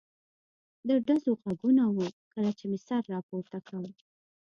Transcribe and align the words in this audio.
د 0.87 0.89
ډزو 1.07 1.31
غږونه 1.43 1.83
و، 1.89 1.97
کله 2.33 2.51
چې 2.57 2.65
مې 2.69 2.79
سر 2.87 3.03
را 3.13 3.19
پورته 3.29 3.57
کړ. 3.67 3.83